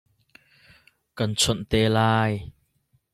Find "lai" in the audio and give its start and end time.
1.95-2.33